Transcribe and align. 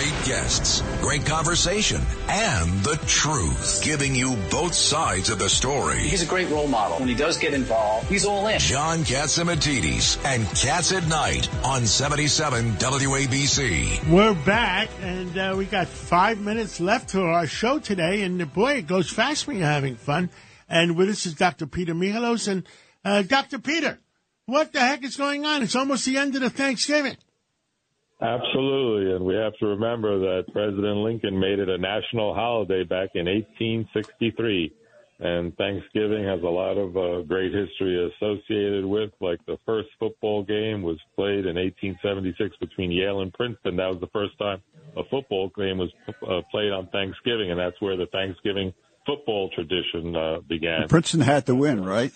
Great 0.00 0.24
guests, 0.24 0.82
great 1.02 1.26
conversation, 1.26 2.00
and 2.26 2.72
the 2.82 2.96
truth. 3.06 3.82
Giving 3.84 4.14
you 4.14 4.34
both 4.50 4.72
sides 4.72 5.28
of 5.28 5.38
the 5.38 5.50
story. 5.50 5.98
He's 5.98 6.22
a 6.22 6.26
great 6.26 6.48
role 6.48 6.68
model. 6.68 6.98
When 6.98 7.06
he 7.06 7.14
does 7.14 7.36
get 7.36 7.52
involved, 7.52 8.06
he's 8.06 8.24
all 8.24 8.46
in. 8.46 8.58
John 8.60 9.00
Catsimatidis 9.00 10.24
and 10.24 10.46
Cats 10.56 10.92
at 10.92 11.06
Night 11.06 11.50
on 11.66 11.84
77 11.84 12.76
WABC. 12.76 14.08
We're 14.08 14.32
back, 14.46 14.88
and 15.02 15.36
uh, 15.36 15.54
we 15.58 15.66
got 15.66 15.86
five 15.86 16.40
minutes 16.40 16.80
left 16.80 17.10
to 17.10 17.20
our 17.20 17.46
show 17.46 17.78
today. 17.78 18.22
And 18.22 18.50
boy, 18.54 18.76
it 18.76 18.86
goes 18.86 19.10
fast 19.10 19.46
when 19.46 19.58
you're 19.58 19.66
having 19.66 19.96
fun. 19.96 20.30
And 20.66 20.96
with 20.96 21.10
us 21.10 21.26
is 21.26 21.34
Dr. 21.34 21.66
Peter 21.66 21.92
Michalos. 21.92 22.48
And 22.48 22.66
uh, 23.04 23.20
Dr. 23.20 23.58
Peter, 23.58 23.98
what 24.46 24.72
the 24.72 24.80
heck 24.80 25.04
is 25.04 25.16
going 25.16 25.44
on? 25.44 25.62
It's 25.62 25.76
almost 25.76 26.06
the 26.06 26.16
end 26.16 26.36
of 26.36 26.40
the 26.40 26.48
Thanksgiving. 26.48 27.18
Absolutely, 28.22 29.14
and 29.14 29.24
we 29.24 29.34
have 29.34 29.56
to 29.58 29.66
remember 29.66 30.18
that 30.18 30.52
President 30.52 30.98
Lincoln 30.98 31.40
made 31.40 31.58
it 31.58 31.68
a 31.68 31.78
national 31.78 32.34
holiday 32.34 32.84
back 32.84 33.10
in 33.14 33.26
1863. 33.26 34.74
And 35.22 35.54
Thanksgiving 35.56 36.24
has 36.24 36.42
a 36.42 36.48
lot 36.48 36.78
of 36.78 36.96
uh, 36.96 37.20
great 37.22 37.52
history 37.52 38.10
associated 38.10 38.86
with, 38.86 39.10
like 39.20 39.38
the 39.46 39.58
first 39.66 39.88
football 39.98 40.42
game 40.42 40.80
was 40.80 40.98
played 41.14 41.44
in 41.44 41.56
1876 41.56 42.56
between 42.56 42.90
Yale 42.90 43.20
and 43.20 43.32
Princeton. 43.32 43.76
That 43.76 43.90
was 43.90 44.00
the 44.00 44.08
first 44.14 44.38
time 44.38 44.62
a 44.96 45.02
football 45.10 45.50
game 45.56 45.76
was 45.76 45.90
uh, 46.08 46.40
played 46.50 46.72
on 46.72 46.88
Thanksgiving, 46.88 47.50
and 47.50 47.60
that's 47.60 47.80
where 47.80 47.98
the 47.98 48.06
Thanksgiving 48.06 48.72
football 49.04 49.50
tradition 49.54 50.16
uh, 50.16 50.40
began. 50.48 50.88
Princeton 50.88 51.20
had 51.20 51.46
to 51.46 51.54
win, 51.54 51.84
right? 51.84 52.12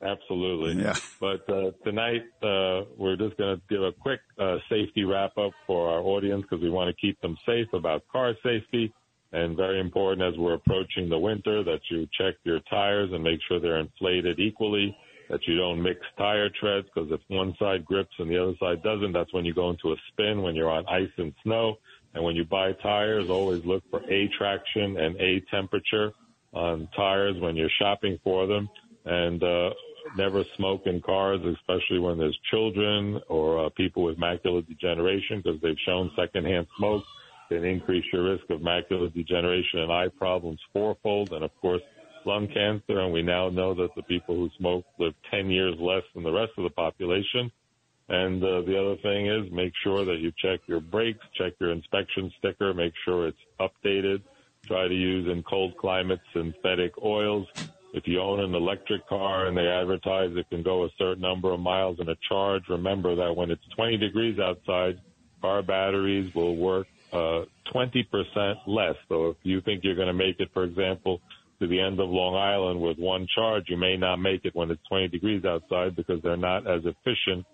Absolutely. 0.00 0.82
Yeah. 0.82 0.94
But 1.20 1.48
uh, 1.50 1.72
tonight, 1.84 2.22
uh, 2.42 2.84
we're 2.96 3.16
just 3.16 3.36
going 3.36 3.56
to 3.56 3.62
give 3.68 3.82
a 3.82 3.92
quick 3.92 4.20
uh, 4.38 4.58
safety 4.70 5.04
wrap 5.04 5.36
up 5.36 5.52
for 5.66 5.90
our 5.90 6.00
audience 6.00 6.42
because 6.42 6.62
we 6.62 6.70
want 6.70 6.94
to 6.94 7.00
keep 7.00 7.20
them 7.20 7.36
safe 7.44 7.66
about 7.72 8.06
car 8.10 8.34
safety. 8.42 8.92
And 9.32 9.56
very 9.56 9.80
important 9.80 10.22
as 10.22 10.38
we're 10.38 10.54
approaching 10.54 11.08
the 11.08 11.18
winter 11.18 11.62
that 11.64 11.80
you 11.90 12.08
check 12.18 12.34
your 12.44 12.60
tires 12.70 13.10
and 13.12 13.22
make 13.22 13.40
sure 13.46 13.60
they're 13.60 13.80
inflated 13.80 14.38
equally, 14.38 14.96
that 15.28 15.40
you 15.46 15.56
don't 15.56 15.82
mix 15.82 16.00
tire 16.16 16.48
treads 16.48 16.86
because 16.94 17.10
if 17.10 17.20
one 17.28 17.54
side 17.58 17.84
grips 17.84 18.14
and 18.18 18.30
the 18.30 18.42
other 18.42 18.54
side 18.58 18.82
doesn't, 18.82 19.12
that's 19.12 19.32
when 19.34 19.44
you 19.44 19.52
go 19.52 19.68
into 19.68 19.92
a 19.92 19.96
spin 20.12 20.40
when 20.40 20.54
you're 20.54 20.70
on 20.70 20.86
ice 20.86 21.10
and 21.18 21.34
snow. 21.42 21.76
And 22.14 22.24
when 22.24 22.36
you 22.36 22.44
buy 22.44 22.72
tires, 22.72 23.28
always 23.28 23.64
look 23.66 23.82
for 23.90 24.00
A 24.10 24.28
traction 24.38 24.96
and 24.96 25.16
A 25.20 25.40
temperature 25.50 26.12
on 26.54 26.88
tires 26.96 27.36
when 27.38 27.56
you're 27.56 27.68
shopping 27.78 28.18
for 28.24 28.46
them. 28.46 28.70
And 29.04 29.42
uh, 29.42 29.70
never 30.16 30.44
smoke 30.56 30.82
in 30.86 31.00
cars, 31.00 31.40
especially 31.44 31.98
when 31.98 32.18
there's 32.18 32.38
children 32.50 33.20
or 33.28 33.66
uh, 33.66 33.68
people 33.70 34.02
with 34.04 34.18
macular 34.18 34.66
degeneration, 34.66 35.42
because 35.42 35.60
they've 35.60 35.76
shown 35.84 36.10
secondhand 36.16 36.66
smoke 36.76 37.04
can 37.48 37.64
increase 37.64 38.04
your 38.12 38.30
risk 38.30 38.44
of 38.50 38.60
macular 38.60 39.12
degeneration 39.12 39.80
and 39.80 39.92
eye 39.92 40.08
problems 40.18 40.60
fourfold. 40.72 41.32
And 41.32 41.44
of 41.44 41.50
course, 41.60 41.82
lung 42.24 42.46
cancer. 42.48 43.00
And 43.00 43.12
we 43.12 43.22
now 43.22 43.48
know 43.48 43.74
that 43.74 43.94
the 43.96 44.02
people 44.02 44.36
who 44.36 44.50
smoke 44.58 44.84
live 44.98 45.14
10 45.30 45.50
years 45.50 45.74
less 45.80 46.02
than 46.14 46.24
the 46.24 46.32
rest 46.32 46.52
of 46.58 46.64
the 46.64 46.70
population. 46.70 47.50
And 48.10 48.42
uh, 48.42 48.62
the 48.62 48.78
other 48.78 48.96
thing 49.02 49.26
is 49.26 49.52
make 49.52 49.72
sure 49.82 50.04
that 50.04 50.18
you 50.18 50.32
check 50.38 50.60
your 50.66 50.80
brakes, 50.80 51.24
check 51.34 51.54
your 51.60 51.72
inspection 51.72 52.32
sticker, 52.38 52.72
make 52.72 52.94
sure 53.04 53.28
it's 53.28 53.38
updated. 53.60 54.22
Try 54.66 54.88
to 54.88 54.94
use 54.94 55.30
in 55.30 55.42
cold 55.42 55.76
climates 55.78 56.22
synthetic 56.32 56.92
oils. 57.02 57.46
If 57.98 58.06
you 58.06 58.20
own 58.20 58.38
an 58.38 58.54
electric 58.54 59.08
car 59.08 59.46
and 59.46 59.56
they 59.56 59.66
advertise 59.66 60.30
it 60.36 60.48
can 60.50 60.62
go 60.62 60.84
a 60.84 60.88
certain 60.96 61.20
number 61.20 61.52
of 61.52 61.58
miles 61.58 61.98
in 61.98 62.08
a 62.08 62.14
charge, 62.28 62.62
remember 62.68 63.16
that 63.16 63.34
when 63.34 63.50
it's 63.50 63.66
20 63.74 63.96
degrees 63.96 64.38
outside, 64.38 65.00
car 65.42 65.64
batteries 65.64 66.32
will 66.32 66.56
work 66.56 66.86
uh, 67.12 67.42
20% 67.74 68.04
less. 68.68 68.94
So 69.08 69.30
if 69.30 69.36
you 69.42 69.60
think 69.62 69.82
you're 69.82 69.96
going 69.96 70.06
to 70.06 70.14
make 70.14 70.38
it, 70.38 70.48
for 70.54 70.62
example, 70.62 71.20
to 71.58 71.66
the 71.66 71.80
end 71.80 71.98
of 71.98 72.08
Long 72.08 72.36
Island 72.36 72.80
with 72.80 72.98
one 72.98 73.26
charge, 73.34 73.64
you 73.66 73.76
may 73.76 73.96
not 73.96 74.18
make 74.18 74.44
it 74.44 74.54
when 74.54 74.70
it's 74.70 74.80
20 74.88 75.08
degrees 75.08 75.44
outside 75.44 75.96
because 75.96 76.22
they're 76.22 76.36
not 76.36 76.68
as 76.68 76.82
efficient 76.84 77.44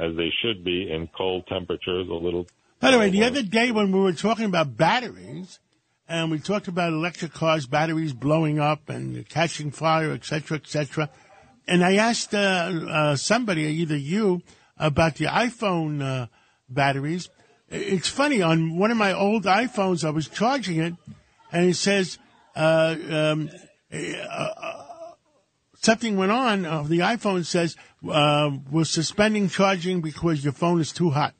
as 0.00 0.16
they 0.16 0.30
should 0.42 0.64
be 0.64 0.90
in 0.90 1.08
cold 1.16 1.46
temperatures. 1.46 2.08
A 2.08 2.12
little. 2.12 2.48
By 2.80 2.90
the 2.90 2.98
way, 2.98 3.10
the 3.10 3.22
other 3.22 3.44
day 3.44 3.70
when 3.70 3.92
we 3.92 4.00
were 4.00 4.14
talking 4.14 4.46
about 4.46 4.76
batteries, 4.76 5.60
and 6.12 6.30
we 6.30 6.38
talked 6.38 6.68
about 6.68 6.92
electric 6.92 7.32
cars, 7.32 7.66
batteries 7.66 8.12
blowing 8.12 8.60
up 8.60 8.90
and 8.90 9.26
catching 9.30 9.70
fire, 9.70 10.12
etc., 10.12 10.40
cetera, 10.42 10.56
et 10.58 10.66
cetera. 10.66 11.10
And 11.66 11.82
I 11.82 11.96
asked 11.96 12.34
uh, 12.34 12.38
uh, 12.38 13.16
somebody, 13.16 13.62
either 13.62 13.96
you, 13.96 14.42
about 14.76 15.14
the 15.14 15.24
iPhone 15.24 16.02
uh, 16.02 16.26
batteries. 16.68 17.30
It's 17.70 18.08
funny, 18.08 18.42
on 18.42 18.76
one 18.76 18.90
of 18.90 18.98
my 18.98 19.14
old 19.14 19.44
iPhones, 19.44 20.04
I 20.04 20.10
was 20.10 20.28
charging 20.28 20.80
it, 20.80 20.94
and 21.50 21.70
it 21.70 21.76
says 21.76 22.18
uh, 22.54 22.94
um, 23.08 23.50
uh, 23.90 24.48
something 25.76 26.18
went 26.18 26.32
on. 26.32 26.66
Uh, 26.66 26.82
the 26.82 26.98
iPhone 26.98 27.46
says, 27.46 27.74
we're 28.02 28.84
suspending 28.84 29.48
charging 29.48 30.02
because 30.02 30.44
your 30.44 30.52
phone 30.52 30.78
is 30.78 30.92
too 30.92 31.08
hot. 31.08 31.34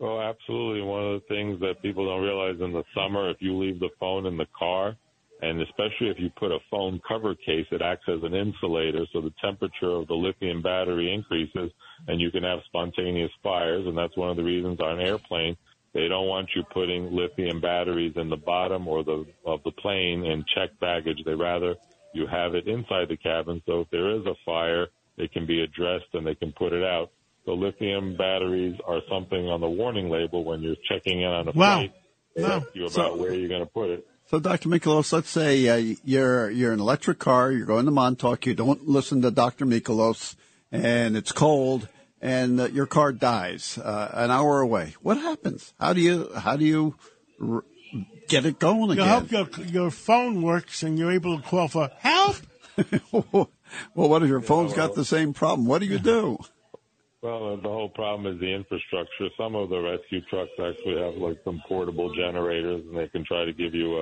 Oh, 0.00 0.20
absolutely. 0.20 0.82
One 0.82 1.04
of 1.04 1.20
the 1.20 1.26
things 1.28 1.60
that 1.60 1.82
people 1.82 2.06
don't 2.06 2.22
realize 2.22 2.60
in 2.60 2.72
the 2.72 2.84
summer, 2.94 3.30
if 3.30 3.36
you 3.40 3.56
leave 3.56 3.80
the 3.80 3.90
phone 3.98 4.26
in 4.26 4.36
the 4.36 4.46
car, 4.58 4.96
and 5.42 5.60
especially 5.60 6.08
if 6.08 6.18
you 6.18 6.30
put 6.38 6.52
a 6.52 6.58
phone 6.70 7.00
cover 7.06 7.34
case, 7.34 7.66
it 7.70 7.82
acts 7.82 8.08
as 8.08 8.22
an 8.22 8.34
insulator, 8.34 9.06
so 9.12 9.20
the 9.20 9.32
temperature 9.42 9.90
of 9.90 10.06
the 10.08 10.14
lithium 10.14 10.62
battery 10.62 11.12
increases, 11.12 11.70
and 12.08 12.20
you 12.20 12.30
can 12.30 12.42
have 12.42 12.60
spontaneous 12.66 13.30
fires. 13.42 13.86
And 13.86 13.96
that's 13.96 14.16
one 14.16 14.30
of 14.30 14.36
the 14.36 14.42
reasons 14.42 14.80
on 14.80 15.00
an 15.00 15.06
airplane 15.06 15.56
they 15.92 16.06
don't 16.08 16.28
want 16.28 16.50
you 16.54 16.62
putting 16.72 17.12
lithium 17.12 17.60
batteries 17.60 18.12
in 18.16 18.28
the 18.28 18.36
bottom 18.36 18.86
or 18.86 19.02
the 19.02 19.26
of 19.44 19.62
the 19.64 19.72
plane 19.72 20.24
in 20.24 20.44
checked 20.54 20.78
baggage. 20.80 21.18
They 21.24 21.34
rather 21.34 21.74
you 22.14 22.26
have 22.26 22.54
it 22.54 22.68
inside 22.68 23.08
the 23.08 23.16
cabin, 23.16 23.60
so 23.66 23.80
if 23.80 23.90
there 23.90 24.10
is 24.10 24.24
a 24.26 24.34
fire, 24.44 24.88
it 25.16 25.32
can 25.32 25.46
be 25.46 25.62
addressed 25.62 26.06
and 26.14 26.26
they 26.26 26.34
can 26.34 26.52
put 26.52 26.72
it 26.72 26.84
out. 26.84 27.10
So 27.50 27.54
lithium 27.56 28.16
batteries 28.16 28.76
are 28.86 29.00
something 29.10 29.48
on 29.48 29.60
the 29.60 29.68
warning 29.68 30.08
label 30.08 30.44
when 30.44 30.62
you're 30.62 30.76
checking 30.88 31.22
in 31.22 31.26
on 31.28 31.48
a 31.48 31.50
Wow. 31.50 31.78
flight. 31.78 31.92
They 32.36 32.42
Wow. 32.44 32.48
ask 32.58 32.66
you 32.74 32.82
about 32.82 32.92
So- 32.92 33.16
where 33.16 33.34
you're 33.34 33.48
going 33.48 33.62
to 33.62 33.66
put 33.66 33.90
it. 33.90 34.06
So, 34.26 34.38
Dr. 34.38 34.68
Michalos, 34.68 35.12
let's 35.12 35.30
say 35.30 35.66
uh, 35.68 35.96
you're 36.04 36.48
you're 36.48 36.68
in 36.72 36.74
an 36.74 36.80
electric 36.80 37.18
car, 37.18 37.50
you're 37.50 37.66
going 37.66 37.86
to 37.86 37.90
Montauk, 37.90 38.46
you 38.46 38.54
don't 38.54 38.86
listen 38.86 39.20
to 39.22 39.32
Dr. 39.32 39.66
Michalos, 39.66 40.36
and 40.70 41.16
it's 41.16 41.32
cold, 41.32 41.88
and 42.22 42.60
uh, 42.60 42.68
your 42.68 42.86
car 42.86 43.10
dies 43.10 43.76
uh, 43.78 44.12
an 44.14 44.30
hour 44.30 44.60
away. 44.60 44.94
What 45.02 45.16
happens? 45.16 45.74
How 45.80 45.92
do 45.92 46.00
you 46.00 46.30
how 46.36 46.54
do 46.56 46.64
you 46.64 46.94
r- 47.42 47.64
get 48.28 48.46
it 48.46 48.60
going 48.60 48.90
You 48.96 49.02
again? 49.02 49.08
hope 49.08 49.32
your, 49.32 49.66
your 49.66 49.90
phone 49.90 50.42
works 50.42 50.84
and 50.84 50.96
you're 50.96 51.10
able 51.10 51.36
to 51.40 51.42
call 51.42 51.66
for 51.66 51.90
help. 51.98 52.36
well, 53.10 53.50
what 53.94 54.22
if 54.22 54.28
your 54.28 54.40
phone's 54.40 54.72
got 54.72 54.94
the 54.94 55.04
same 55.04 55.32
problem? 55.32 55.66
What 55.66 55.80
do 55.80 55.86
you 55.86 55.98
do? 55.98 56.38
Well, 57.22 57.56
the 57.58 57.68
whole 57.68 57.90
problem 57.90 58.32
is 58.32 58.40
the 58.40 58.46
infrastructure. 58.54 59.28
Some 59.36 59.54
of 59.54 59.68
the 59.68 59.80
rescue 59.80 60.22
trucks 60.30 60.52
actually 60.58 61.02
have 61.02 61.16
like 61.16 61.36
some 61.44 61.62
portable 61.68 62.14
generators, 62.14 62.82
and 62.86 62.96
they 62.96 63.08
can 63.08 63.24
try 63.26 63.44
to 63.44 63.52
give 63.52 63.74
you 63.74 63.98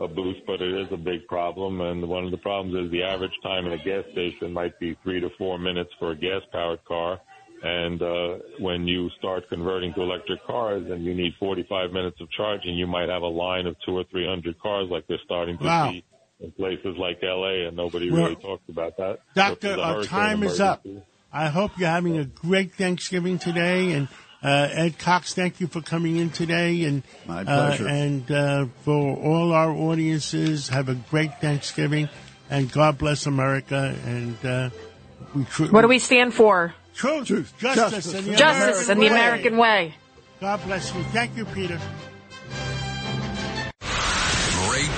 a, 0.00 0.04
a 0.04 0.08
boost, 0.08 0.40
but 0.46 0.62
it 0.62 0.72
is 0.74 0.88
a 0.90 0.96
big 0.96 1.26
problem. 1.26 1.82
And 1.82 2.08
one 2.08 2.24
of 2.24 2.30
the 2.30 2.38
problems 2.38 2.86
is 2.86 2.90
the 2.92 3.02
average 3.02 3.34
time 3.42 3.66
in 3.66 3.72
a 3.72 3.78
gas 3.78 4.04
station 4.12 4.52
might 4.52 4.78
be 4.78 4.96
three 5.02 5.20
to 5.20 5.28
four 5.36 5.58
minutes 5.58 5.90
for 5.98 6.12
a 6.12 6.16
gas-powered 6.16 6.84
car. 6.86 7.20
And 7.62 8.00
uh, 8.00 8.38
when 8.58 8.86
you 8.86 9.10
start 9.18 9.48
converting 9.50 9.92
to 9.94 10.02
electric 10.02 10.42
cars 10.46 10.84
and 10.88 11.04
you 11.04 11.14
need 11.14 11.32
45 11.38 11.90
minutes 11.92 12.20
of 12.22 12.30
charging, 12.30 12.74
you 12.76 12.86
might 12.86 13.08
have 13.10 13.22
a 13.22 13.26
line 13.26 13.66
of 13.66 13.76
two 13.84 13.92
or 13.98 14.04
three 14.10 14.26
hundred 14.26 14.58
cars, 14.60 14.88
like 14.90 15.06
they're 15.08 15.18
starting 15.24 15.58
to 15.58 15.64
Wow. 15.64 15.90
see 15.90 16.04
in 16.40 16.52
places 16.52 16.96
like 16.98 17.18
L.A. 17.22 17.66
And 17.66 17.76
nobody 17.76 18.10
Well, 18.10 18.22
really 18.24 18.36
talks 18.36 18.62
about 18.68 18.96
that. 18.98 19.18
Doctor, 19.34 19.52
If 19.52 19.60
there's 19.60 19.78
a 19.78 19.82
our 19.82 20.04
time 20.06 20.42
is 20.42 20.60
up. 20.60 20.86
Emergency- 21.32 21.46
I 21.46 21.48
hope 21.48 21.78
you're 21.78 21.88
having 21.88 22.18
a 22.18 22.24
great 22.24 22.74
Thanksgiving 22.74 23.38
today. 23.38 23.92
And 23.92 24.08
uh, 24.42 24.68
Ed 24.72 24.98
Cox, 24.98 25.34
thank 25.34 25.60
you 25.60 25.66
for 25.66 25.80
coming 25.80 26.16
in 26.16 26.30
today. 26.30 26.84
And 26.84 27.02
My 27.26 27.42
uh, 27.42 27.76
and 27.88 28.30
uh, 28.30 28.66
for 28.84 29.16
all 29.16 29.52
our 29.52 29.70
audiences, 29.70 30.68
have 30.68 30.88
a 30.88 30.94
great 30.94 31.40
Thanksgiving. 31.40 32.08
And 32.48 32.70
God 32.70 32.98
bless 32.98 33.26
America. 33.26 33.94
And 34.06 34.36
uh, 34.46 34.70
we 35.34 35.44
tr- 35.44 35.64
What 35.66 35.82
do 35.82 35.88
we 35.88 35.98
stand 35.98 36.32
for? 36.34 36.74
Truth, 36.94 37.26
Truth, 37.26 37.54
justice, 37.58 37.90
justice, 37.92 38.14
and 38.14 38.26
the 38.26 38.36
Justice 38.36 38.88
American 38.88 38.90
and 38.92 39.00
the 39.00 39.04
way. 39.06 39.10
American 39.10 39.56
way. 39.58 39.94
God 40.40 40.62
bless 40.64 40.94
you. 40.94 41.02
Thank 41.04 41.36
you, 41.36 41.44
Peter. 41.46 41.78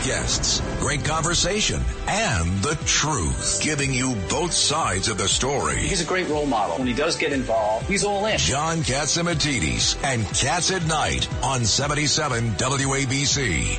Guests, 0.08 0.62
great 0.80 1.04
conversation, 1.04 1.82
and 2.06 2.50
the 2.62 2.76
truth. 2.86 3.60
Giving 3.62 3.92
you 3.92 4.14
both 4.30 4.54
sides 4.54 5.08
of 5.08 5.18
the 5.18 5.28
story. 5.28 5.76
He's 5.76 6.00
a 6.00 6.06
great 6.06 6.26
role 6.28 6.46
model. 6.46 6.78
When 6.78 6.86
he 6.86 6.94
does 6.94 7.14
get 7.18 7.30
involved, 7.30 7.84
he's 7.84 8.04
all 8.04 8.24
in. 8.24 8.38
John 8.38 8.78
Catsimatidis 8.78 10.02
and 10.02 10.24
Cats 10.34 10.70
at 10.70 10.86
Night 10.86 11.28
on 11.42 11.62
77 11.62 12.52
WABC. 12.52 13.76